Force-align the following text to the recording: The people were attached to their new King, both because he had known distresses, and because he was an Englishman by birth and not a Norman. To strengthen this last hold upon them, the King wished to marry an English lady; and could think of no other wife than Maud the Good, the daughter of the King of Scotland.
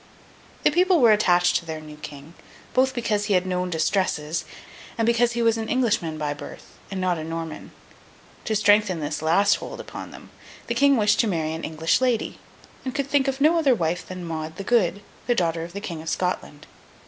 The 0.63 0.71
people 0.71 0.99
were 0.99 1.11
attached 1.11 1.57
to 1.57 1.65
their 1.67 1.79
new 1.79 1.95
King, 1.97 2.33
both 2.73 2.95
because 2.95 3.25
he 3.25 3.35
had 3.35 3.45
known 3.45 3.69
distresses, 3.69 4.45
and 4.97 5.05
because 5.05 5.33
he 5.33 5.43
was 5.43 5.59
an 5.59 5.69
Englishman 5.69 6.17
by 6.17 6.33
birth 6.33 6.79
and 6.89 6.99
not 6.99 7.19
a 7.19 7.23
Norman. 7.23 7.69
To 8.45 8.55
strengthen 8.55 8.99
this 8.99 9.21
last 9.21 9.57
hold 9.57 9.79
upon 9.79 10.09
them, 10.09 10.31
the 10.65 10.73
King 10.73 10.97
wished 10.97 11.19
to 11.19 11.27
marry 11.27 11.53
an 11.53 11.63
English 11.63 12.01
lady; 12.01 12.39
and 12.83 12.95
could 12.95 13.05
think 13.11 13.27
of 13.27 13.39
no 13.39 13.59
other 13.59 13.75
wife 13.75 14.03
than 14.07 14.25
Maud 14.25 14.55
the 14.55 14.63
Good, 14.63 15.03
the 15.27 15.35
daughter 15.35 15.63
of 15.63 15.73
the 15.73 15.79
King 15.81 16.01
of 16.01 16.09
Scotland. 16.09 16.65